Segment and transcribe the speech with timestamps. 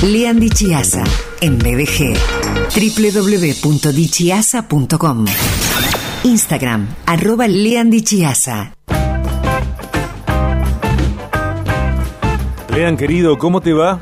[0.00, 1.04] Lean Dichiasa
[1.40, 2.16] en BDG.
[2.74, 5.26] www.dichiasa.com.
[6.24, 8.72] Instagram, arroba Lean Dichiasa.
[12.74, 14.00] Lean, querido, ¿cómo te va?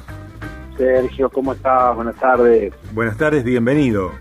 [0.79, 1.95] Sergio, ¿cómo estás?
[1.96, 2.72] Buenas tardes.
[2.93, 4.12] Buenas tardes, bienvenido.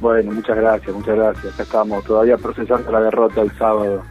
[0.00, 1.54] Bueno, muchas gracias, muchas gracias.
[1.54, 4.02] Acá estamos todavía procesando la derrota el sábado.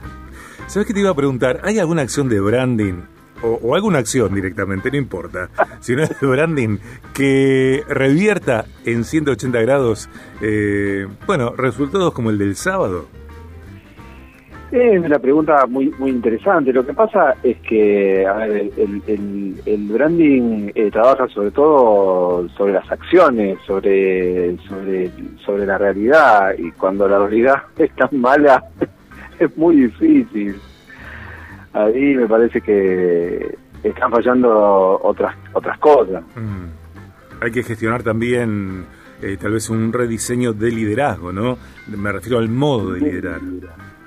[0.67, 1.59] ¿Sabes qué te iba a preguntar?
[1.63, 3.01] ¿Hay alguna acción de branding
[3.41, 5.49] o, alguna acción directamente, no importa,
[5.79, 6.77] si no es de branding,
[7.13, 10.09] que revierta en 180 grados,
[10.41, 13.05] eh, bueno, resultados como el del sábado?
[14.71, 16.73] Es una pregunta muy muy interesante.
[16.73, 24.57] Lo que pasa es que el, branding eh, trabaja sobre todo sobre las acciones, sobre,
[24.67, 25.09] sobre,
[25.45, 28.61] sobre la realidad, y cuando la realidad es tan mala,
[29.39, 30.57] es muy difícil
[31.83, 36.23] ahí me parece que están fallando otras otras cosas.
[36.35, 37.43] Mm.
[37.43, 38.85] Hay que gestionar también
[39.21, 41.57] eh, tal vez un rediseño de liderazgo, ¿no?
[41.87, 43.39] Me refiero al modo de liderar.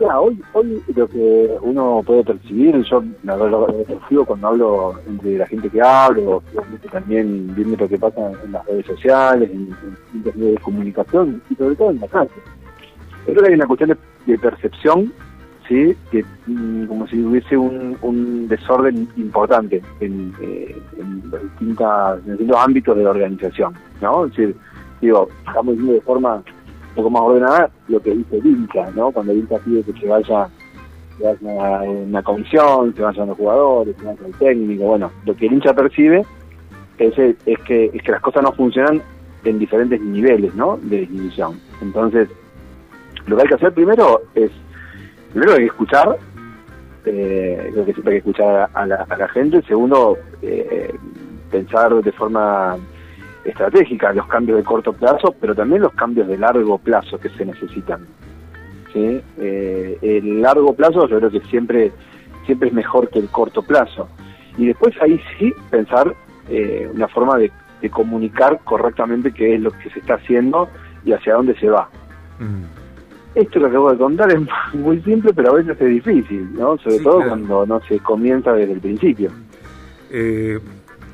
[0.01, 5.69] hoy, hoy lo que uno puede percibir, yo lo, percibo cuando hablo entre la gente
[5.69, 6.43] que hablo,
[6.91, 9.71] también viendo lo que pasa en las redes sociales, en,
[10.25, 12.31] los medios de comunicación y sobre todo en la calle.
[13.27, 15.13] creo que hay una cuestión de percepción
[15.71, 23.05] que mm, como si hubiese un, desorden importante en, eh, en, los distintos ámbitos de
[23.05, 23.75] la organización.
[24.01, 24.25] ¿no?
[24.25, 24.57] Es decir,
[25.01, 29.13] digo, estamos diciendo de forma un poco más ordenada lo que dice el ¿no?
[29.13, 34.27] cuando el pide que se vaya, a una comisión, se vayan los jugadores, se vaya
[34.27, 36.25] el técnico, bueno, lo que el hincha percibe
[36.99, 39.01] es, es, que, es que las cosas no funcionan
[39.45, 40.79] en diferentes niveles ¿no?
[40.83, 41.61] de definición.
[41.81, 42.29] Entonces,
[43.27, 44.51] lo que hay que hacer primero es
[45.33, 46.19] primero hay que escuchar,
[47.05, 49.63] eh, creo que siempre hay que escuchar a la, gente.
[49.63, 50.95] Segundo, eh,
[51.51, 52.77] pensar de forma
[53.45, 57.45] estratégica los cambios de corto plazo, pero también los cambios de largo plazo que se
[57.45, 58.07] necesitan.
[58.93, 59.21] ¿sí?
[59.39, 61.93] Eh, el largo plazo yo creo que siempre,
[62.47, 64.09] siempre es mejor que el corto plazo.
[64.59, 66.15] Y después ahí sí pensar
[66.49, 67.51] eh, una forma de,
[67.91, 70.69] comunicar correctamente qué es lo que se está haciendo
[71.03, 71.89] y hacia dónde se va.
[72.39, 72.80] Mm
[73.35, 74.41] esto que acabo de contar es
[74.75, 76.79] muy simple, pero a veces es difícil, ¿no?
[76.79, 79.31] Sobre todo cuando no se comienza desde el principio.
[80.11, 80.59] Eh,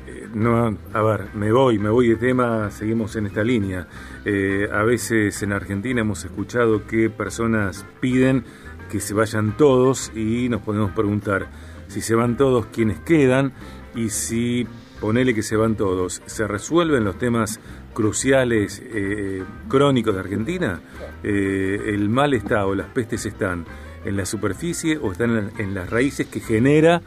[0.07, 3.87] eh, no, a ver, me voy, me voy de tema, seguimos en esta línea.
[4.25, 8.43] Eh, a veces en Argentina hemos escuchado que personas piden
[8.89, 11.47] que se vayan todos y nos podemos preguntar
[11.87, 13.53] si se van todos, quiénes quedan
[13.95, 14.65] y si
[14.99, 17.59] ponele que se van todos, ¿se resuelven los temas
[17.97, 20.79] cruciales, eh, crónicos de Argentina?
[21.23, 23.65] Eh, ¿El mal está o las pestes están
[24.05, 27.01] en la superficie o están en, las raíces que genera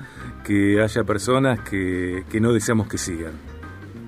[0.44, 3.34] que haya personas que, no deseamos que sigan?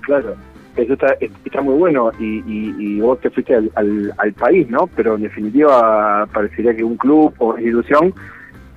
[0.00, 0.34] Claro,
[0.74, 4.88] eso está, está muy bueno y, vos te fuiste al, país, ¿no?
[4.96, 8.12] Pero en definitiva parecería que un club o institución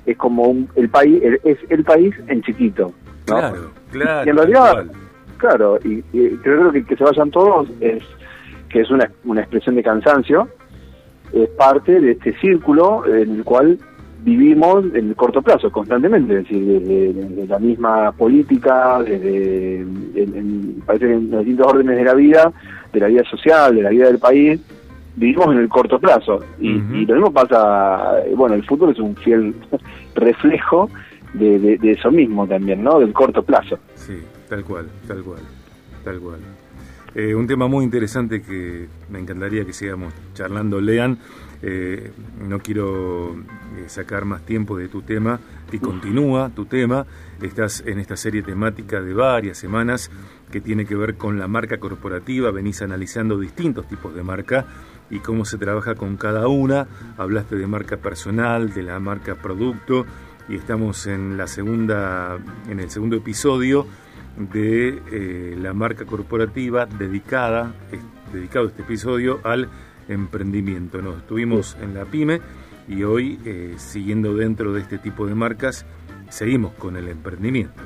[0.06, 2.94] es como el país, es el país en chiquito.
[3.26, 4.28] Claro, claro.
[4.28, 4.86] Y en realidad,
[5.38, 6.02] claro, y,
[6.44, 8.04] creo que que se vayan todos es
[8.70, 10.50] que es una, una expresión de cansancio,
[11.34, 13.80] es parte de este círculo en el cual
[14.26, 19.86] vivimos en el corto plazo constantemente, es decir, desde, la misma política, desde
[20.86, 22.52] parece que en los distintos órdenes de la vida,
[22.92, 24.60] de la vida social, de la vida del país,
[25.16, 26.40] vivimos en el corto plazo.
[26.60, 29.54] Y, y lo mismo pasa, bueno, el fútbol es un fiel
[30.16, 30.90] reflejo
[31.34, 33.00] de, eso mismo también, ¿no?
[33.00, 33.78] Del corto plazo.
[33.96, 34.20] Sí,
[34.50, 35.42] tal cual, tal cual,
[36.04, 36.40] tal cual.
[37.16, 41.18] Eh, un tema muy interesante que me encantaría que sigamos charlando, Lean.
[41.62, 42.12] Eh,
[42.46, 45.40] no quiero eh, sacar más tiempo de tu tema,
[45.72, 47.06] y continúa tu tema.
[47.42, 50.12] Estás en esta serie temática de varias semanas
[50.52, 52.52] que tiene que ver con la marca corporativa.
[52.52, 54.66] Venís analizando distintos tipos de marca
[55.10, 56.88] y cómo se trabaja con cada una.
[57.18, 60.06] Hablaste de marca personal, de la marca producto
[60.48, 62.38] y estamos en la segunda,
[62.70, 63.88] en el segundo episodio
[64.38, 67.74] de eh, la marca corporativa dedicada,
[68.34, 69.70] dedicado este episodio al
[70.08, 71.02] emprendimiento.
[71.02, 72.42] Nos estuvimos en la pyme
[72.88, 75.86] y hoy eh, siguiendo dentro de este tipo de marcas
[76.30, 77.82] seguimos con el emprendimiento.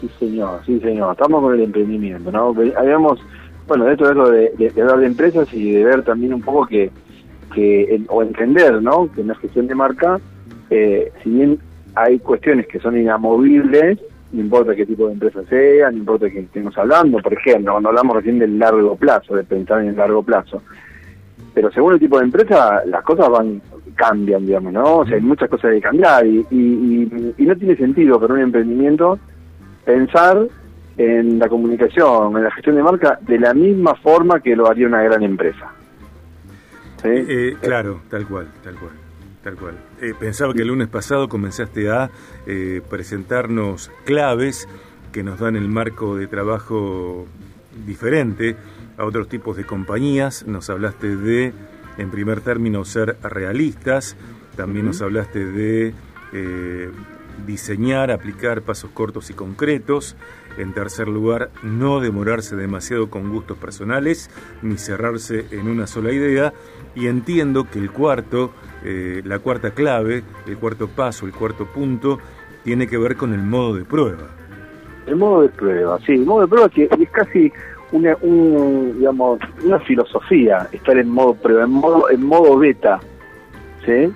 [0.00, 2.54] Sí señor, sí señor, estamos con el emprendimiento, ¿no?
[2.76, 3.20] Habíamos,
[3.68, 6.66] bueno, dentro de eso de, de, hablar de empresas y de ver también un poco
[6.66, 6.90] que,
[7.54, 9.10] que o entender, ¿no?
[9.12, 10.20] Que en la gestión de marca
[10.74, 11.58] eh, si bien
[11.94, 13.98] hay cuestiones que son inamovibles,
[14.32, 17.90] no importa qué tipo de empresa sea, no importa que estemos hablando, por ejemplo, cuando
[17.90, 20.62] hablamos recién del largo plazo, de pensar en el largo plazo.
[21.54, 23.60] Pero según el tipo de empresa, las cosas van
[23.94, 24.98] cambian, digamos, ¿no?
[24.98, 29.18] O sea, hay muchas cosas que cambiar y, y, no tiene sentido para un emprendimiento
[29.84, 30.46] pensar
[30.96, 34.86] en la comunicación, en la gestión de marca, de la misma forma que lo haría
[34.86, 35.72] una gran empresa.
[37.04, 38.92] Eh, claro, tal cual, tal cual.
[39.42, 39.74] Tal cual.
[40.00, 42.10] Eh, pensaba que el lunes pasado comenzaste a
[42.46, 44.68] eh, presentarnos claves
[45.10, 47.26] que nos dan el marco de trabajo
[47.84, 48.56] diferente
[48.96, 50.46] a otros tipos de compañías.
[50.46, 51.52] Nos hablaste de,
[51.98, 54.16] en primer término, ser realistas.
[54.56, 55.94] También nos hablaste de
[57.46, 60.16] diseñar, aplicar pasos cortos y concretos.
[60.58, 64.30] En tercer lugar, no demorarse demasiado con gustos personales
[64.60, 66.52] ni cerrarse en una sola idea.
[66.94, 68.52] Y entiendo que el cuarto,
[68.84, 72.18] eh, la cuarta clave, el cuarto paso, el cuarto punto,
[72.64, 74.28] tiene que ver con el modo de prueba.
[75.06, 77.52] El modo de prueba, sí, el modo de prueba que es casi
[77.92, 78.16] una,
[78.96, 83.00] digamos, una filosofía estar en modo prueba, en modo, en modo beta,
[83.84, 84.12] ¿sí?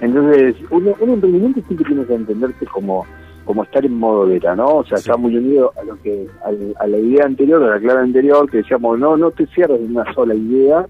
[0.00, 3.04] Entonces, un, un emprendimiento siempre tiene que entenderse como,
[3.48, 4.76] como estar en modo beta, ¿no?
[4.76, 8.02] O sea, está muy unido a lo que a, la idea anterior, a la clave
[8.02, 10.86] anterior, que decíamos, no, no te cierres en una sola idea,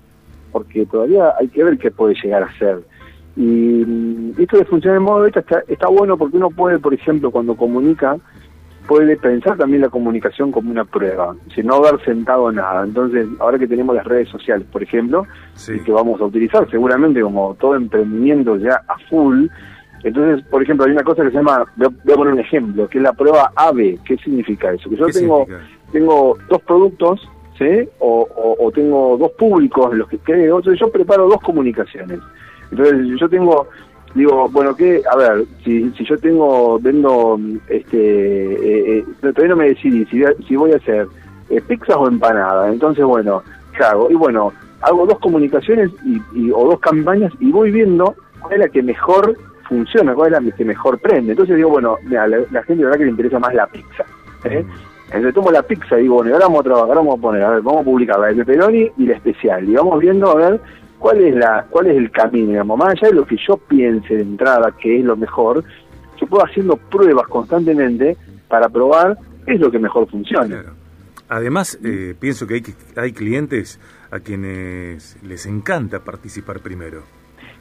[0.50, 2.80] porque todavía hay que ver qué puede llegar a ser.
[3.36, 6.92] Y, mm, esto de funcionar en modo beta está, está bueno porque uno puede, por
[6.92, 8.18] ejemplo, cuando comunica,
[8.88, 12.84] puede pensar también la comunicación como una prueba, sin no haber sentado nada.
[12.84, 15.26] Entonces, ahora que tenemos las redes sociales, por ejemplo,
[15.66, 19.46] que vamos a utilizar seguramente como todo emprendimiento ya a full,
[20.04, 22.98] entonces, por ejemplo, hay una cosa que se llama, voy a poner un ejemplo, que
[22.98, 23.98] es la prueba AB.
[24.04, 24.88] ¿Qué significa eso?
[24.88, 25.46] Que yo tengo,
[25.92, 27.88] tengo dos productos, ¿sí?
[27.98, 32.20] O, o, tengo dos públicos en los que creo, entonces yo preparo dos comunicaciones.
[32.70, 33.66] Entonces, yo tengo
[34.14, 37.38] digo, bueno, que, a ver, si, si yo tengo, vendo,
[37.68, 41.06] este, eh, eh, todavía no me decidí si, si voy a hacer
[41.50, 43.42] eh, pizzas o empanadas, entonces, bueno,
[43.76, 44.10] ¿qué hago?
[44.10, 44.52] Y bueno,
[44.82, 45.90] hago dos comunicaciones
[46.34, 49.36] y, o dos campañas y voy viendo cuál es la que mejor
[49.68, 51.32] funciona, cuál es la que mejor prende.
[51.32, 54.04] Entonces digo, bueno, mira, la, gente la verdad que le interesa más la pizza.
[54.44, 54.64] ¿eh?
[55.06, 57.42] Entonces tomo la pizza y digo, bueno, ahora vamos a trabajar, ahora vamos a poner,
[57.42, 59.68] a ver, vamos a publicar la de pepperoni y la especial.
[59.68, 60.60] Y vamos viendo a ver
[61.08, 64.14] cuál es la cuál es el camino, digamos, más allá de lo que yo piense
[64.14, 65.64] de entrada que es lo mejor,
[66.20, 68.14] yo puedo haciendo pruebas constantemente
[68.46, 69.16] para probar
[69.46, 70.64] qué es lo que mejor funciona.
[71.30, 72.62] Además, eh, pienso que hay,
[72.96, 77.04] hay clientes a quienes les encanta participar primero.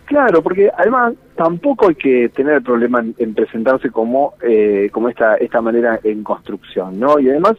[0.06, 5.36] Claro, porque además tampoco hay que tener el problema en, presentarse como eh, como esta
[5.36, 7.18] esta manera en construcción, ¿no?
[7.18, 7.56] Y además,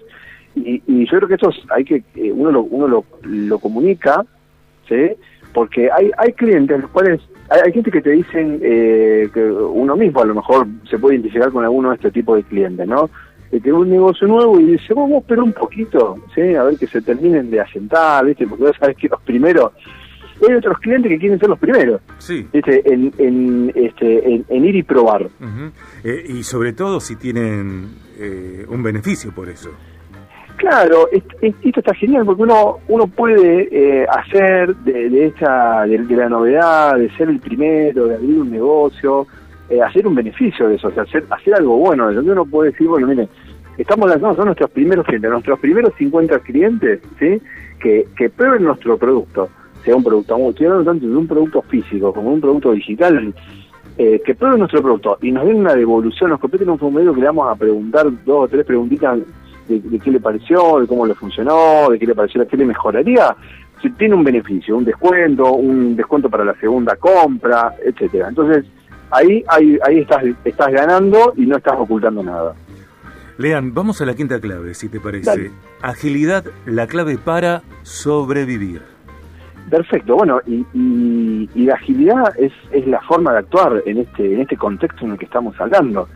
[0.54, 4.22] y, yo creo que esto hay que eh, uno lo uno lo, lo comunica,
[4.86, 5.16] ¿sí?
[5.52, 10.20] Porque hay, hay clientes los cuales, hay, gente que te dicen eh, que uno mismo
[10.20, 13.10] a lo mejor se puede identificar con alguno de este tipo de clientes, ¿no?
[13.50, 16.54] Que tiene un negocio nuevo y dice, vamos a esperar un poquito, ¿sí?
[16.54, 18.46] A ver que se terminen de asentar, ¿viste?
[18.46, 19.72] Porque vos sabés que los primeros,
[20.46, 22.46] hay otros clientes que quieren ser los primeros, sí.
[22.52, 22.82] ¿viste?
[22.84, 25.28] En, en, este, en, ir y probar.
[26.04, 29.70] Eh, y sobre todo si tienen eh, un beneficio por eso.
[30.58, 36.28] Claro, esto está genial porque uno uno puede eh, hacer de, de esta de, la
[36.28, 39.24] novedad, de ser el primero, de abrir un negocio,
[39.70, 42.12] eh, hacer un beneficio de eso, hacer hacer algo bueno.
[42.12, 43.28] Donde uno puede decir, bueno, mire,
[43.78, 47.40] estamos lanzando son nuestros primeros clientes, nuestros primeros 50 clientes, sí,
[47.80, 49.48] que, que prueben nuestro producto,
[49.84, 53.32] sea un producto, estoy hablando tanto de un producto físico como un producto digital.
[54.00, 57.20] Eh, que prueben nuestro producto y nos den una devolución, nos completen un formulario que
[57.20, 59.18] le vamos a preguntar dos o tres preguntitas
[59.68, 62.64] de, qué le pareció, de cómo le funcionó, de qué le pareció, de qué le
[62.64, 63.36] mejoraría,
[63.80, 68.28] si tiene un beneficio, un descuento, un descuento para la segunda compra, etcétera.
[68.28, 68.64] Entonces,
[69.10, 72.54] ahí, ahí, ahí estás, estás ganando y no estás ocultando nada.
[73.36, 75.52] Lean, vamos a la quinta clave, si te parece.
[75.80, 78.82] Agilidad, la clave para sobrevivir.
[79.70, 84.40] Perfecto, bueno, y, y, la agilidad es, es la forma de actuar en este, en
[84.40, 86.08] este contexto en el que estamos hablando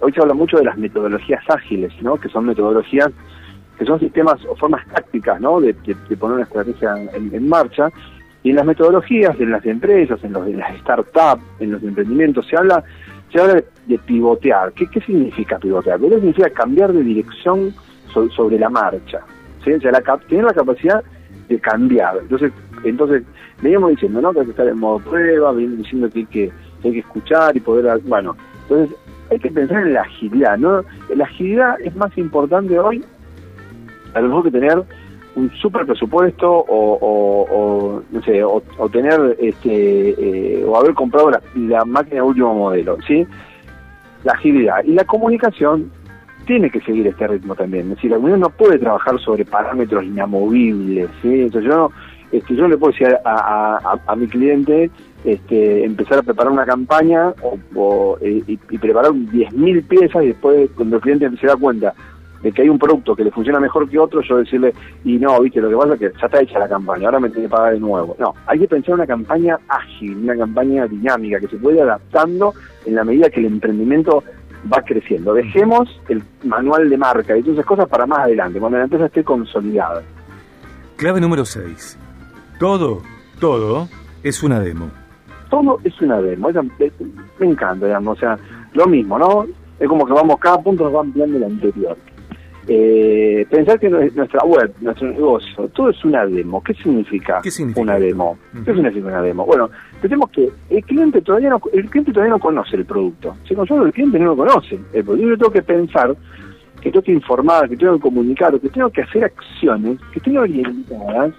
[0.00, 2.16] hoy se habla mucho de las metodologías ágiles, ¿no?
[2.16, 3.10] que son metodologías
[3.78, 5.58] que son sistemas o formas tácticas ¿no?
[5.58, 5.72] de,
[6.18, 7.88] poner una estrategia en, marcha.
[8.42, 12.46] Y en las metodologías, en las empresas, en los de las startups, en los emprendimientos,
[12.46, 12.84] se habla,
[13.32, 14.72] se habla de, pivotear.
[14.72, 15.96] ¿Qué, ¿Qué significa pivotear?
[15.96, 17.74] Pivotear significa cambiar de dirección
[18.12, 19.20] sobre la marcha.
[19.64, 19.72] ¿sí?
[19.72, 21.02] O sea, la, tener la capacidad
[21.48, 22.18] de cambiar.
[22.20, 22.52] Entonces,
[22.84, 23.22] entonces
[23.62, 24.32] veníamos diciendo ¿no?
[24.34, 27.00] que hay que estar en modo prueba, veníamos diciendo que hay que, que hay que
[27.00, 27.98] escuchar y poder...
[28.02, 28.94] Bueno, entonces
[29.30, 30.84] hay que pensar en la agilidad, ¿no?
[31.14, 33.04] La agilidad es más importante hoy,
[34.14, 34.82] a lo mejor que tener
[35.36, 40.10] un super presupuesto o, no sé, o, tener este
[40.58, 43.26] eh, o haber comprado la, máquina de último modelo, ¿sí?
[44.24, 45.90] La agilidad y la comunicación
[46.46, 50.04] tiene que seguir este ritmo también, es decir, la comunicación no puede trabajar sobre parámetros
[50.04, 51.42] inamovibles, ¿sí?
[51.42, 51.90] Entonces yo
[52.32, 54.90] este, yo le puedo decir a, mi cliente
[55.24, 57.34] este, empezar a preparar una campaña
[57.74, 61.94] o, eh, y, preparar 10.000 piezas y después cuando el cliente se da cuenta
[62.42, 64.72] de que hay un producto que le funciona mejor que otro, yo decirle,
[65.04, 67.28] y no, viste, lo que pasa es que ya está hecha la campaña, ahora me
[67.28, 68.16] tiene que pagar de nuevo.
[68.18, 72.54] No, hay que pensar una campaña ágil, una campaña dinámica, que se puede ir adaptando
[72.86, 74.24] en la medida que el emprendimiento
[74.72, 75.34] va creciendo.
[75.34, 79.06] Dejemos el manual de marca y todas esas cosas para más adelante, cuando la empresa
[79.06, 80.02] esté consolidada.
[80.96, 81.98] Clave número 6.
[82.58, 83.02] Todo,
[83.38, 83.88] todo
[84.22, 84.99] es una demo.
[85.50, 86.48] Todo es una demo.
[87.38, 88.16] me encanta, digamos.
[88.16, 88.38] O sea,
[88.72, 89.46] lo mismo, ¿no?
[89.78, 91.96] Es como que vamos, cada punto nos va ampliando el anterior.
[92.68, 96.62] Eh, pensar que nuestra web, nuestro negocio, todo es una demo.
[96.62, 97.40] ¿Qué significa,
[97.74, 98.38] una demo?
[98.64, 99.44] ¿Qué significa una demo?
[99.44, 103.34] Bueno, tenemos que el cliente todavía no, el cliente todavía no conoce el producto.
[103.48, 106.14] Si nosotros el cliente no lo conoce, el producto yo tengo que pensar,
[106.80, 110.38] que tengo que informar, que tengo que comunicar, que tengo que hacer acciones que estén
[110.38, 111.32] orientadas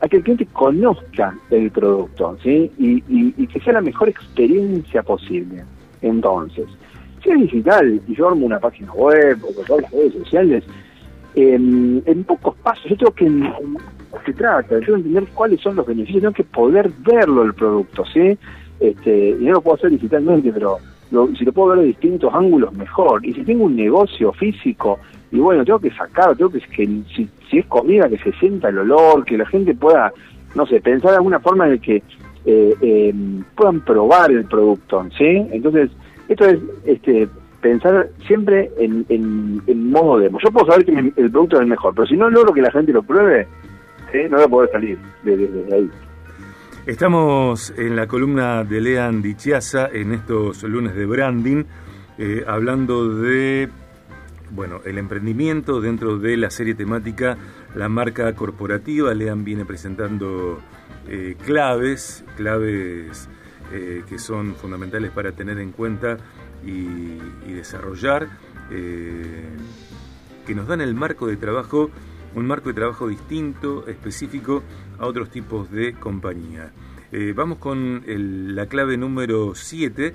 [0.00, 2.70] a que el cliente conozca el producto, ¿sí?
[2.78, 5.64] Y, y que sea la mejor experiencia posible.
[6.02, 6.66] Entonces,
[7.22, 10.64] si es digital y yo armo una página web o todas las redes sociales,
[11.34, 13.30] en pocos pasos yo tengo que
[14.26, 17.54] se trata, yo tengo que entender cuáles son los beneficios, tengo que poder verlo el
[17.54, 18.36] producto, ¿sí?
[18.80, 20.78] Este, y no lo puedo hacer digitalmente, pero
[21.36, 23.24] si lo puedo ver de distintos ángulos, mejor.
[23.24, 24.98] Y si tengo un negocio físico,
[25.32, 28.78] y bueno, tengo que sacar, tengo que, si, si es comida, que se sienta el
[28.78, 30.12] olor, que la gente pueda,
[30.54, 32.02] no sé, pensar de alguna forma de que
[32.46, 33.14] eh, eh,
[33.54, 35.46] puedan probar el producto, ¿sí?
[35.50, 35.90] Entonces,
[36.28, 37.28] esto es este,
[37.60, 40.38] pensar siempre en, en, modo demo.
[40.42, 42.70] Yo puedo saber que el producto es el mejor, pero si no logro que la
[42.70, 43.46] gente lo pruebe,
[44.30, 45.90] no voy a poder salir de, ahí.
[46.86, 51.64] Estamos en la columna de Lean Dichiasa en estos lunes de branding,
[52.16, 53.68] eh, hablando de
[54.50, 57.36] bueno, el emprendimiento dentro de la serie temática
[57.74, 59.12] La marca corporativa.
[59.12, 60.58] Lean viene presentando
[61.06, 63.28] eh, claves, claves
[63.72, 66.16] eh, que son fundamentales para tener en cuenta
[66.64, 67.18] y,
[67.52, 68.28] desarrollar,
[68.70, 71.90] que nos dan el marco de trabajo,
[72.34, 74.62] un marco de trabajo distinto, específico
[74.98, 76.72] a otros tipos de compañía.
[77.12, 80.14] Eh, vamos con la clave número 7,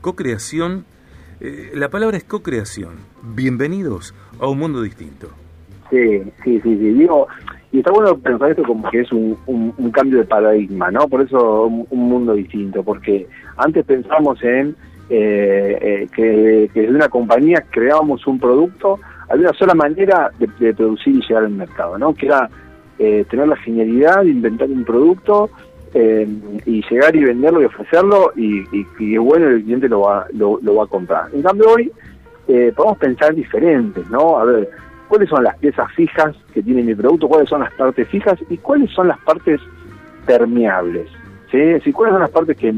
[0.00, 0.84] co-creación.
[1.74, 2.94] la palabra es co-creación.
[3.22, 5.28] Bienvenidos a un mundo distinto.
[5.90, 6.92] Sí, sí, sí, sí.
[6.92, 7.26] Digo,
[7.72, 11.08] y está bueno pensar esto como que es un, un, cambio de paradigma, ¿no?
[11.08, 14.74] Por eso un, mundo distinto, porque antes pensamos en
[15.08, 18.98] eh, eh, que, que desde una compañía creábamos un producto,
[19.30, 22.14] había una sola manera de, producir y llegar al mercado, ¿no?
[22.14, 22.50] Que era
[22.98, 25.50] eh, tener la genialidad de inventar un producto
[25.92, 30.74] y llegar y venderlo y ofrecerlo y, y, es bueno el cliente lo va, lo,
[30.74, 31.28] va a comprar.
[31.32, 31.90] En cambio hoy
[32.46, 34.38] podemos pensar diferentes, ¿no?
[34.38, 34.70] A ver,
[35.10, 38.56] cuáles son las piezas fijas que tiene mi producto, cuáles son las partes fijas y
[38.58, 39.60] cuáles son las partes
[40.24, 41.08] permeables.
[41.50, 41.92] ¿sí?
[41.92, 42.72] ¿Cuáles son las partes que,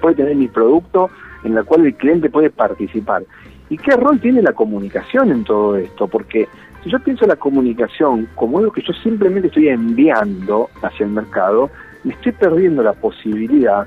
[0.00, 1.10] puede tener mi producto
[1.42, 3.24] en la cual el cliente puede participar?
[3.70, 6.06] ¿Y qué rol tiene la comunicación en todo esto?
[6.08, 6.48] Porque
[6.82, 11.70] si yo pienso la comunicación como algo que yo simplemente estoy enviando hacia el mercado,
[12.04, 13.86] me estoy perdiendo la posibilidad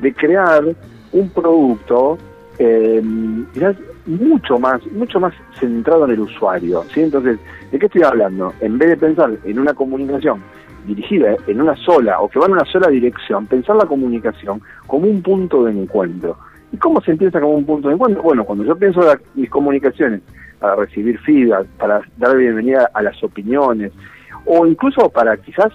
[0.00, 0.64] de crear
[1.12, 2.18] un producto
[2.58, 3.00] eh,
[4.06, 6.84] mucho más, mucho más centrado en el usuario.
[6.92, 7.02] ¿sí?
[7.02, 7.38] Entonces,
[7.70, 8.52] ¿de qué estoy hablando?
[8.60, 10.42] En vez de pensar en una comunicación
[10.86, 15.06] dirigida en una sola o que va en una sola dirección, pensar la comunicación como
[15.06, 16.36] un punto de encuentro.
[16.72, 18.22] ¿Y cómo se empieza como un punto de encuentro?
[18.22, 20.22] Bueno, cuando yo pienso en mis comunicaciones
[20.58, 23.92] para recibir feedback, para dar bienvenida a las opiniones,
[24.46, 25.72] o incluso para quizás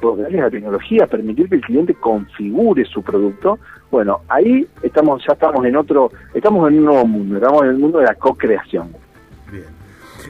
[0.00, 3.58] por la tecnología, permitir que el cliente configure su producto,
[3.90, 7.78] bueno, ahí estamos, ya estamos en otro, estamos en un nuevo mundo, estamos en el
[7.78, 8.92] mundo de la co-creación.
[9.50, 9.64] Bien.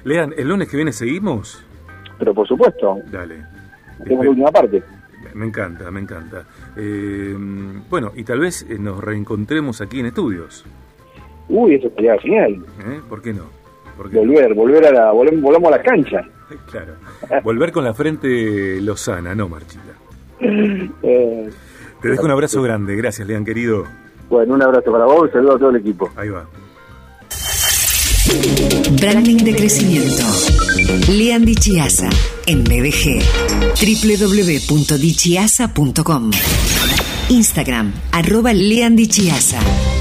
[0.05, 1.65] Lean, ¿el lunes que viene seguimos?
[2.19, 2.99] Pero por supuesto.
[3.11, 3.43] Dale.
[4.05, 4.83] Tenemos la última parte.
[5.35, 6.45] Me encanta, me encanta.
[6.77, 7.35] Eh,
[7.89, 10.65] bueno, y tal vez eh, nos reencontremos aquí en estudios.
[11.49, 12.65] Uy, eso sería genial.
[12.87, 13.01] ¿Eh?
[13.09, 13.45] ¿Por qué no?
[13.97, 16.21] volver, volver a la, volvemos a la cancha.
[16.71, 16.95] Claro.
[17.43, 19.83] Volver con la frente lozana, no marchita.
[21.03, 21.49] Eh,
[22.03, 22.95] Te dejo un abrazo grande.
[22.95, 23.85] Gracias, Lean, querido.
[24.29, 26.11] Bueno, un abrazo para vos y saludo a todo el equipo.
[26.15, 26.47] Ahí va.
[29.01, 30.23] Branding de crecimiento.
[31.11, 32.11] Lean Dichiasa
[32.47, 33.23] en BDG.
[33.75, 36.31] www.dichiasa.com.
[37.29, 39.96] Instagram, arroba Lean Dichiasa.